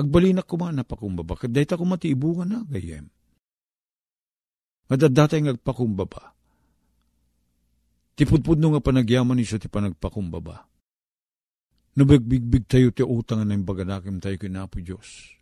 Agbalinak 0.00 0.48
kuma 0.48 0.72
napakumbaba, 0.72 1.36
kadayta 1.36 1.76
kuma 1.76 2.00
ti 2.00 2.16
ibungan 2.16 2.48
na 2.48 2.64
gayem. 2.64 3.12
Madadatay 4.88 5.44
ngagpakumbaba, 5.44 6.32
Ti 8.20 8.28
pudpudno 8.28 8.76
nga 8.76 8.84
panagyaman 8.84 9.40
iso 9.40 9.56
ti 9.56 9.72
panagpakumbaba. 9.72 10.68
Nabagbigbig 11.96 12.68
tayo 12.68 12.92
ti 12.92 13.00
utang 13.00 13.40
na 13.48 13.56
baganakim 13.56 14.20
tayo 14.20 14.36
kinapo 14.36 14.76
Diyos. 14.76 15.40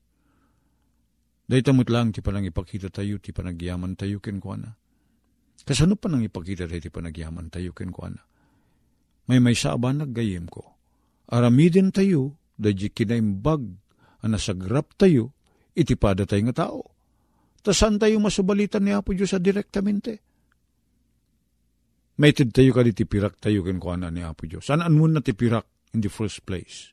Dahil 1.43 1.67
tamot 1.67 1.91
lang 1.91 2.15
ti 2.15 2.23
panang 2.23 2.47
ipakita 2.47 2.87
tayo 2.87 3.19
ti 3.19 3.35
panagyaman 3.35 3.99
tayo 3.99 4.23
ken 4.23 4.39
kuana. 4.39 4.79
Kasano 5.67 5.99
pa 5.99 6.07
nang 6.07 6.23
ipakita 6.23 6.71
tayo 6.71 6.79
ti 6.79 6.87
panagyaman 6.87 7.51
tayo 7.51 7.75
ken 7.75 7.91
kuana. 7.91 8.23
May 9.27 9.43
may 9.43 9.59
sa 9.59 9.75
abanag 9.75 10.15
gayem 10.15 10.47
ko. 10.47 10.79
Aramidin 11.35 11.91
tayo 11.91 12.39
dadya 12.55 12.95
kinaimbag, 12.95 13.67
ang 14.23 14.31
nasagrap 14.31 14.95
tayo, 14.95 15.35
itipada 15.75 16.31
tayo 16.31 16.47
nga 16.47 16.71
tao. 16.71 16.95
Ta 17.59 17.75
saan 17.75 17.99
tayo 17.99 18.23
masubalitan 18.23 18.87
ni 18.87 18.95
Apo 18.95 19.11
Diyos 19.19 19.35
sa 19.35 19.43
direktamente? 19.43 20.28
May 22.19 22.35
tayo 22.35 22.75
ka 22.75 22.83
di 22.83 22.91
tipirak 22.91 23.39
tayo 23.39 23.63
ken 23.63 23.79
kuana 23.79 24.11
ni 24.11 24.27
Apo 24.27 24.43
Diyos. 24.43 24.67
Anan 24.75 24.99
mo 24.99 25.07
na 25.07 25.23
tipirak 25.23 25.95
in 25.95 26.03
the 26.03 26.11
first 26.11 26.43
place? 26.43 26.91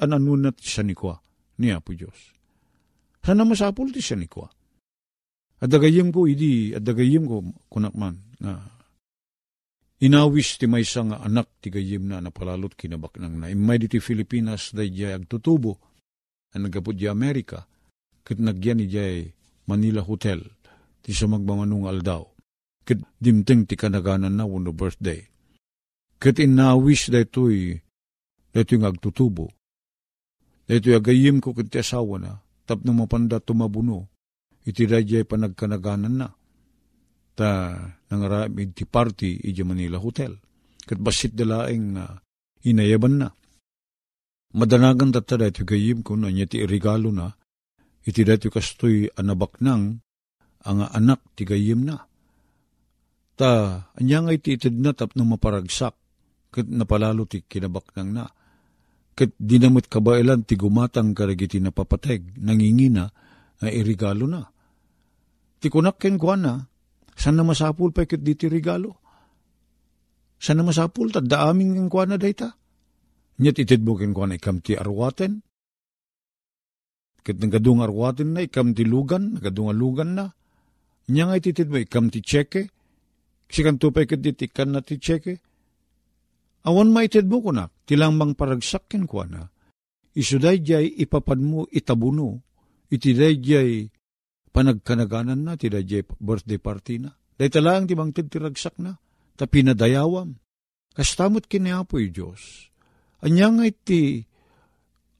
Anan 0.00 0.24
mo 0.24 0.32
na 0.32 0.48
ti 0.48 0.64
ni 0.80 0.96
kwa 0.96 1.20
ni 1.60 1.68
Apo 1.68 1.92
Diyos? 1.92 2.32
Sana 3.20 3.44
masapul 3.44 3.92
ti 3.92 4.00
siya 4.00 4.16
ni 4.16 4.26
kwa? 4.26 4.48
Ko, 5.62 6.20
idi, 6.26 6.74
adagayim 6.74 7.22
ko, 7.28 7.36
kunakman, 7.70 8.18
na 8.42 8.58
inawis 10.02 10.58
ti 10.58 10.66
may 10.66 10.82
nga 10.82 11.22
anak 11.22 11.62
ti 11.62 11.70
gayim 11.70 12.10
na 12.10 12.18
napalalot 12.18 12.74
kinabak 12.74 13.22
nang 13.22 13.38
na. 13.38 13.46
Imay 13.46 13.78
di 13.78 13.86
ti 13.86 14.02
Filipinas 14.02 14.74
da 14.74 14.82
jay 14.82 15.14
agtutubo, 15.14 15.78
ang 16.50 16.66
nagapod 16.66 16.98
di 16.98 17.06
Amerika, 17.06 17.62
kat 18.26 18.42
nagyan 18.42 18.82
ni 18.82 18.90
jay 18.90 19.30
Manila 19.70 20.02
Hotel, 20.02 20.42
ti 20.98 21.14
sa 21.14 21.30
magmamanungal 21.30 22.02
daw. 22.02 22.31
Kat 22.82 22.98
dimteng 23.22 23.66
ti 23.66 23.78
kanaganan 23.78 24.34
na 24.34 24.42
wano 24.42 24.74
birthday. 24.74 25.22
Kat 26.18 26.38
inawis 26.38 27.10
da 27.10 27.22
ito'y, 27.22 27.78
da 28.50 28.62
ito'y 28.62 28.82
agtutubo. 28.82 29.50
Da 30.66 30.78
ito'y 30.78 30.98
agayim 30.98 31.38
ko 31.38 31.54
ti 31.54 31.78
asawa 31.78 32.18
na, 32.18 32.32
tap 32.66 32.82
na 32.82 32.94
mapanda 32.94 33.38
tumabuno, 33.38 34.10
iti 34.66 34.86
radya 34.86 35.22
panagkanaganan 35.26 36.14
na. 36.14 36.28
Ta 37.32 37.78
nangaramid 38.10 38.74
ti 38.74 38.84
party 38.86 39.46
iti 39.46 39.62
Manila 39.62 39.98
Hotel. 39.98 40.36
Kat 40.82 40.98
basit 40.98 41.38
dalaeng 41.38 41.98
uh, 41.98 42.18
inayaban 42.66 43.14
na. 43.22 43.28
Madanagan 44.52 45.14
tata 45.16 45.40
dati 45.40 45.64
gayim 45.64 46.04
ko 46.04 46.18
na 46.18 46.28
niya 46.28 46.44
ti 46.44 46.60
regalo 46.66 47.08
na, 47.08 47.32
iti 48.04 48.20
dati 48.20 48.52
kastoy 48.52 49.08
anabak 49.16 49.62
nang 49.64 50.02
ang 50.66 50.80
anak 50.92 51.24
ti 51.38 51.48
gayim 51.48 51.88
na. 51.88 52.04
Ta, 53.42 53.90
anya 53.98 54.22
nga 54.22 54.30
iti 54.30 54.54
itid 54.54 54.78
na 54.78 54.94
tap 54.94 55.18
na 55.18 55.26
maparagsak, 55.26 55.98
kat 56.54 56.70
napalalo 56.70 57.26
ti 57.26 57.42
kinabak 57.42 57.90
nang 57.98 58.14
na. 58.14 58.30
Kat 59.18 59.34
dinamit 59.34 59.90
kabailan 59.90 60.46
ti 60.46 60.54
gumatang 60.54 61.10
karagiti 61.10 61.58
napapateg, 61.58 62.38
nangingina, 62.38 63.10
nga 63.58 63.66
irigalo 63.66 64.30
na. 64.30 64.46
Ti 65.58 65.66
kunak 65.74 65.98
ken 65.98 66.22
kuan 66.22 66.46
na, 66.46 66.54
san 67.18 67.34
na 67.34 67.42
masapul 67.42 67.90
pa 67.90 68.06
ket 68.06 68.22
diti 68.22 68.46
regalo? 68.46 69.02
San 70.38 70.62
na 70.62 70.62
masapul 70.62 71.10
ta 71.10 71.18
da 71.18 71.50
aming 71.50 71.74
ken 71.74 71.90
kuan 71.90 72.14
na 72.14 72.22
dayta? 72.22 72.54
Nyet 73.42 73.58
itid 73.58 73.82
mo 73.82 73.98
ken 73.98 74.14
kuan 74.14 74.38
ikam 74.38 74.62
ti 74.62 74.78
arwaten? 74.78 75.42
Ket 77.26 77.42
nagadung 77.42 77.82
arwaten 77.82 78.38
na 78.38 78.46
ikam 78.46 78.70
ti 78.70 78.86
lugan, 78.86 79.34
nagadung 79.34 79.74
lugan 79.74 80.14
na. 80.14 80.30
Nya 81.10 81.26
nga 81.26 81.34
ititid 81.42 81.74
mo 81.74 81.82
ikam 81.82 82.06
ti 82.06 82.22
cheke? 82.22 82.70
Sikan 83.52 83.76
tupay 83.76 84.08
ket 84.08 84.24
diti 84.24 84.48
kan 84.48 84.72
na 84.72 84.80
ti 84.80 84.96
cheke? 84.96 85.36
Awan 86.64 86.88
maitid 86.88 87.28
mo 87.28 87.44
kunak, 87.44 87.84
tilang 87.84 88.16
mang 88.16 88.32
paragsak 88.32 88.88
ken 88.88 89.04
kuan 89.04 89.36
na. 89.36 89.44
Isuday 90.16 90.64
jay 90.64 90.88
ipapad 90.88 91.36
mo 91.36 91.68
itabuno, 91.68 92.40
itiday 92.88 93.36
jay 93.44 93.92
panagkanaganan 94.52 95.40
na, 95.44 95.52
ti 95.60 95.68
dayjay 95.72 96.04
birthday 96.20 96.60
party 96.60 96.94
na. 97.02 97.10
Day 97.36 97.48
talang 97.48 97.88
ti 97.88 97.96
bang 97.96 98.12
tiragsak 98.12 98.76
na, 98.80 98.96
ta 99.36 99.48
pinadayawam. 99.48 100.36
Kastamot 100.92 101.48
kiniapoy 101.48 102.12
Diyos. 102.12 102.68
Anya 103.24 103.48
nga 103.48 103.64
iti 103.64 104.20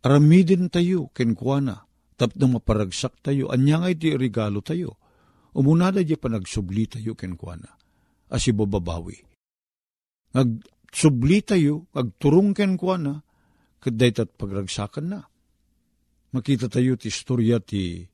aramidin 0.04 0.68
tayo 0.68 1.08
kenkwana, 1.16 1.88
tapno 2.20 2.60
maparagsak 2.60 3.24
tayo, 3.24 3.48
anya 3.48 3.80
nga 3.80 3.88
iti 3.88 4.12
regalo 4.12 4.60
tayo. 4.60 5.00
Umunada 5.56 6.04
di 6.04 6.16
panagsubli 6.16 6.88
tayo 6.88 7.16
kenkwana, 7.16 7.68
asi 8.32 8.56
bababawi. 8.56 9.20
Nagsubli 10.32 11.44
tayo, 11.44 11.92
agturong 11.92 12.56
kenkwana, 12.56 13.20
kaday 13.78 14.16
tat 14.16 14.32
pagragsakan 14.32 15.06
na. 15.12 15.20
Makita 16.32 16.72
tayo 16.72 16.96
ti 16.96 17.12
istorya 17.12 17.60
ti 17.60 18.08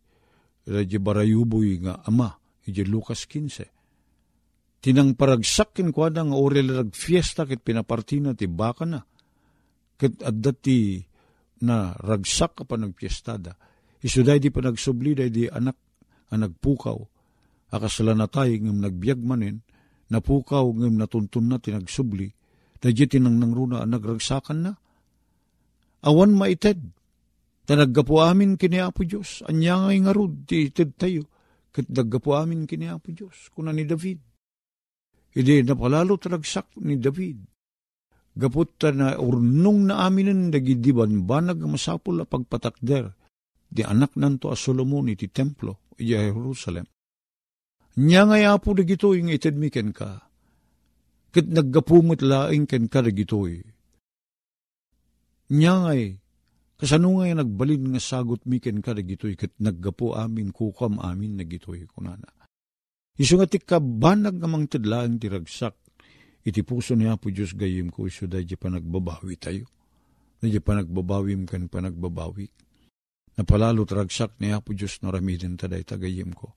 Radya 0.68 1.00
barayuboy 1.00 1.80
nga 1.80 2.04
ama, 2.04 2.28
iti 2.68 2.84
Lucas 2.84 3.24
15. 3.24 4.84
Tinang 4.84 5.16
paragsakin 5.16 5.90
kwa 5.96 6.12
nga 6.12 6.36
orel 6.36 6.84
rag 6.84 6.92
fiesta 6.92 7.48
kit 7.48 7.64
pinapartina 7.64 8.36
ti 8.36 8.44
baka 8.46 8.84
na. 8.84 9.00
Kit 9.96 10.20
adda 10.20 10.52
ti 10.52 11.00
na 11.64 11.96
ragsak 11.96 12.62
ka 12.62 12.62
pa 12.68 12.76
nagpiestada. 12.76 13.56
Isuday 14.04 14.38
di 14.38 14.52
pa 14.52 14.60
nagsubli 14.60 15.16
day 15.16 15.32
di 15.32 15.48
anak 15.48 15.74
ang 16.30 16.44
nagpukaw. 16.44 16.98
Akasala 17.72 18.12
na 18.12 18.28
tayo 18.28 18.52
ngam 18.52 18.78
nagbiag 18.84 19.18
manin, 19.24 19.64
napukaw 20.08 20.66
ngam 20.72 20.96
natuntun 20.96 21.48
na 21.48 21.56
tinagsubli, 21.60 22.28
da 22.80 22.92
di 22.92 23.04
tinang 23.04 23.36
nangruna 23.36 23.84
ang 23.84 23.92
nagragsakan 23.92 24.58
na. 24.64 24.72
Awan 26.06 26.32
maited, 26.36 26.98
Tanagga 27.68 28.00
po 28.00 28.24
amin 28.24 28.56
kini 28.56 28.80
Apo 28.80 29.04
Diyos. 29.04 29.44
Anya 29.44 29.76
nga 29.76 29.92
nga 29.92 30.12
rod, 30.16 30.48
ti 30.48 30.72
ited 30.72 30.96
tayo. 30.96 31.28
Kat 31.68 31.84
dagga 31.84 32.16
amin 32.40 32.64
kini 32.64 32.88
Apo 32.88 33.12
Diyos. 33.12 33.52
Kuna 33.52 33.76
ni 33.76 33.84
David. 33.84 34.16
Hindi 35.36 35.60
napalalo 35.68 36.16
talagsak 36.16 36.80
ni 36.80 36.96
David. 36.96 37.44
Gapot 38.32 38.72
na 38.96 39.20
urnong 39.20 39.92
na 39.92 40.08
aminin 40.08 40.48
dagidiban 40.48 41.28
banag 41.28 41.60
masapol 41.60 42.16
a 42.16 42.24
pagpatakder. 42.24 43.12
Di 43.68 43.84
anak 43.84 44.16
nanto 44.16 44.48
a 44.48 44.56
Solomon 44.56 45.12
iti 45.12 45.28
templo, 45.28 45.92
iya 46.00 46.24
Jerusalem. 46.24 46.88
Nya 47.98 48.22
nga 48.30 48.38
apo 48.54 48.78
dagito 48.78 49.10
yung 49.10 49.34
ited 49.34 49.58
mi 49.58 49.74
ken 49.74 49.90
ka. 49.90 50.22
Kat 51.34 51.46
naggapumot 51.50 52.22
laing 52.22 52.70
ken 52.70 52.86
ka 52.86 53.02
dagitoy. 53.02 53.58
Nya 55.50 55.74
nga 55.82 55.92
Kasano 56.78 57.18
nga 57.18 57.42
nagbalin 57.42 57.90
nga 57.90 57.98
sagot 57.98 58.46
miken 58.46 58.78
ka 58.78 58.94
dagitoy 58.94 59.34
ket 59.34 59.50
naggapo 59.58 60.14
amin 60.14 60.54
kukam 60.54 61.02
amin 61.02 61.34
nagitoy 61.34 61.90
kunana. 61.90 62.30
Isu 63.18 63.34
nga 63.34 63.50
ti 63.50 63.58
kabanag 63.58 64.38
namang 64.38 64.70
tidlaan 64.70 65.18
ti 65.18 65.26
ragsak 65.26 65.74
iti 66.46 66.62
puso 66.62 66.94
niya 66.94 67.18
po 67.18 67.34
Diyos 67.34 67.58
gayim 67.58 67.90
ko 67.90 68.06
iso 68.06 68.30
da 68.30 68.38
pa 68.38 68.70
nagbabawi 68.70 69.34
tayo. 69.42 69.66
Da 70.38 70.46
pa 70.62 70.78
nagbabawim 70.78 71.50
kan 71.50 71.66
pa 71.66 71.82
nagbabawi. 71.82 72.46
Napalalo 73.34 73.82
ragsak 73.82 74.38
niya 74.38 74.62
po 74.62 74.70
Diyos 74.70 75.02
no 75.02 75.10
ramidin 75.10 75.58
taday 75.58 75.82
tagayim 75.82 76.30
ko. 76.30 76.54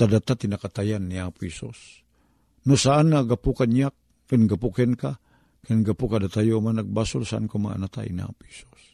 Tadata 0.00 0.32
tinakatayan 0.32 1.04
niya 1.12 1.28
po 1.28 1.44
Isos. 1.44 2.00
No 2.64 2.80
saan 2.80 3.12
na 3.12 3.20
gapu 3.20 3.52
kanyak, 3.52 3.92
kan 4.24 4.48
gapuken 4.48 4.96
ka, 4.96 5.20
kan 5.60 5.84
gapu 5.84 6.08
kada 6.08 6.32
tayo 6.32 6.64
man 6.64 6.80
nagbasol 6.80 7.28
saan 7.28 7.44
ko 7.44 7.60
maanatay 7.60 8.08
na 8.16 8.32
po 8.32 8.48
Isos. 8.48 8.90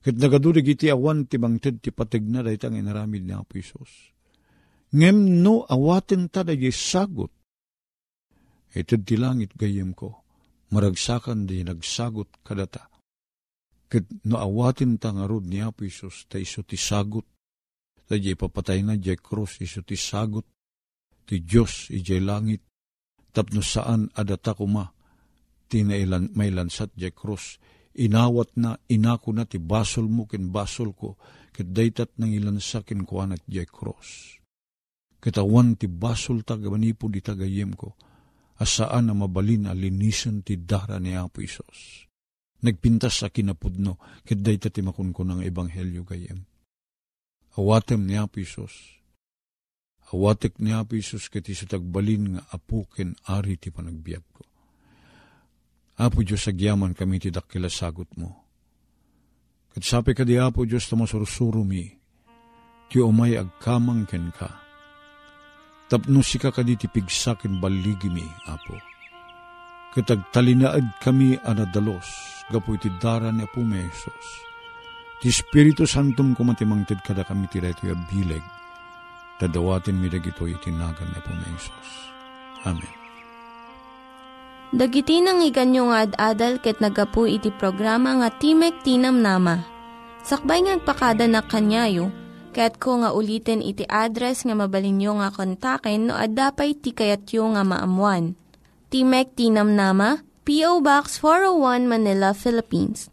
Kat 0.00 0.16
nagadurig 0.16 0.64
iti 0.64 0.88
awan 0.88 1.28
ti 1.28 1.36
bangted 1.36 1.84
ti 1.84 1.92
patig 1.92 2.24
na 2.24 2.40
dahi 2.40 2.56
tang 2.56 2.72
inaramid 2.72 3.20
ni 3.20 3.36
Apo 3.36 3.60
Isos. 3.60 4.16
Ngem 4.96 5.44
no 5.44 5.68
awaten 5.68 6.32
ta 6.32 6.40
dahi 6.40 6.72
sagot. 6.72 7.28
Ito 8.72 8.96
ti 9.04 9.20
langit 9.20 9.52
gayem 9.60 9.92
ko, 9.92 10.24
maragsakan 10.72 11.44
di 11.44 11.60
nagsagot 11.60 12.40
kadata. 12.40 12.88
Kat 13.92 14.08
no 14.24 14.40
awaten 14.40 14.96
ta 14.96 15.12
nga 15.12 15.28
rod 15.28 15.44
ni 15.44 15.60
Apo 15.60 15.84
Isos, 15.84 16.24
ta 16.32 16.40
iso 16.40 16.64
ti 16.64 16.80
sagot. 16.80 17.28
Di 18.10 18.34
papatay 18.34 18.82
na 18.82 18.98
di 18.98 19.14
cross, 19.14 19.62
iso 19.62 19.86
ti 19.86 19.94
sagot. 19.94 20.42
Ti 21.22 21.38
Diyos 21.46 21.94
ijay 21.94 22.18
langit. 22.18 22.66
Tapno 23.30 23.62
saan 23.62 24.10
adata 24.18 24.58
kuma, 24.58 24.90
ti 25.70 25.86
may 25.86 26.50
lansat 26.50 26.90
di 26.98 27.06
cross 27.14 27.62
inawat 27.96 28.54
na, 28.54 28.78
inako 28.86 29.34
na 29.34 29.44
ti 29.46 29.58
basol 29.58 30.06
mo 30.06 30.26
ken 30.30 30.54
basol 30.54 30.94
ko, 30.94 31.18
ket 31.50 31.68
daytat 31.74 32.14
nang 32.22 32.30
ilansakin 32.30 33.02
ko 33.02 33.24
anat 33.24 33.42
jay 33.50 33.66
cross. 33.66 34.38
Katawan 35.20 35.76
ti 35.76 35.90
basol 35.90 36.46
tagamanipo 36.46 37.10
di 37.10 37.20
tagayem 37.20 37.74
ko, 37.74 37.98
asaan 38.62 39.10
na 39.10 39.14
mabalin 39.16 39.68
alinisan 39.68 40.40
ti 40.46 40.62
dara 40.62 40.96
ni 41.02 41.16
Apo 41.16 41.42
Isos. 41.42 42.08
Nagpintas 42.60 43.24
sa 43.24 43.32
kinapudno, 43.32 44.00
ket 44.24 44.40
daytat 44.40 44.76
ti 44.76 44.80
makun 44.84 45.12
ko 45.16 45.24
ng 45.24 45.40
ebanghelyo 45.44 46.04
gayem. 46.04 46.49
Awatem 47.58 48.06
ni 48.06 48.14
Apo 48.14 48.38
Isos, 48.38 48.74
awatek 50.14 50.62
ni 50.62 50.70
Apo 50.70 50.94
Isos 50.94 51.26
ket 51.26 51.50
iso 51.50 51.66
tagbalin 51.66 52.38
nga 52.38 52.42
apo 52.54 52.86
ken 52.86 53.18
ari 53.26 53.58
ti 53.58 53.74
panagbiag 53.74 54.22
ko 54.30 54.50
Apo 56.00 56.24
Diyos, 56.24 56.48
agyaman 56.48 56.96
kami 56.96 57.20
ti 57.20 57.28
dakila 57.28 57.68
sagot 57.68 58.08
mo. 58.16 58.48
Kat 59.76 59.84
sapi 59.84 60.16
ka 60.16 60.24
di 60.24 60.40
Apo 60.40 60.64
Diyos, 60.64 60.88
tamasurusuro 60.88 61.60
mi, 61.60 61.84
ti 62.88 62.96
umay 63.04 63.36
agkamang 63.36 64.08
ken 64.08 64.32
ka. 64.32 64.48
Tapno 65.92 66.24
si 66.24 66.40
ka 66.40 66.56
kadi 66.56 66.80
ti 66.80 66.88
pigsakin 66.88 67.60
baligi 67.60 68.08
mi, 68.08 68.24
Apo. 68.48 68.80
Katag 69.92 70.24
talinaad 70.32 71.04
kami 71.04 71.36
anadalos, 71.44 72.08
gapu 72.48 72.80
iti 72.80 72.88
dara 72.96 73.28
ni 73.28 73.44
Apo 73.44 73.60
Mesos. 73.60 74.49
Ti 75.20 75.28
Espiritu 75.28 75.84
Santum 75.84 76.32
kumatimangtid 76.32 77.04
kada 77.04 77.28
kami 77.28 77.44
ti 77.52 77.60
daytoy 77.60 77.92
a 77.92 77.96
bileg. 78.08 78.40
Tadawatin 79.36 80.00
mi 80.00 80.08
dagito 80.08 80.48
itinagan 80.48 81.12
na 81.12 81.20
po 81.20 81.36
na. 81.36 81.44
Amen. 82.64 82.92
Dagiti 84.72 85.20
nang 85.20 85.44
iganyo 85.44 85.92
nga 85.92 86.08
ad-adal 86.08 86.56
ket 86.64 86.80
nagapu 86.80 87.28
iti 87.28 87.52
programa 87.52 88.16
nga 88.16 88.32
Timek 88.32 88.80
Tinam 88.80 89.20
Nama. 89.20 89.60
Sakbay 90.24 90.64
ngagpakada 90.64 91.28
na 91.28 91.44
kanyayo, 91.44 92.08
ket 92.56 92.80
ko 92.80 93.04
nga 93.04 93.12
ulitin 93.12 93.60
iti 93.60 93.84
address 93.92 94.48
nga 94.48 94.56
mabalinyo 94.56 95.20
nga 95.20 95.28
kontaken 95.36 96.08
no 96.08 96.16
ad-dapay 96.16 96.72
tikayatyo 96.80 97.44
nga 97.52 97.60
maamuan. 97.60 98.40
Timek 98.88 99.36
Tinam 99.36 99.76
Nama, 99.76 100.24
P.O. 100.48 100.80
Box 100.80 101.20
401 101.20 101.84
Manila, 101.84 102.32
Philippines. 102.32 103.12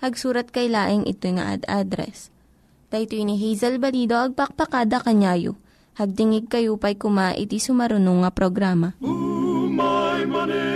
Hagsurat 0.00 0.48
kay 0.52 0.68
laing 0.68 1.08
ito 1.08 1.26
nga 1.32 1.56
ad 1.56 1.64
address. 1.64 2.28
Daytoy 2.92 3.26
ni 3.26 3.40
Hazel 3.40 3.80
Balido 3.82 4.14
agpakpakada 4.14 5.02
kanyayo. 5.02 5.56
Hagdingig 5.96 6.52
kayo 6.52 6.76
pa'y 6.76 7.00
kuma 7.00 7.32
iti 7.32 7.56
sumarunong 7.56 8.22
nga 8.22 8.30
programa. 8.30 8.92
Ooh, 9.00 9.66
my 9.72 10.28
money. 10.28 10.75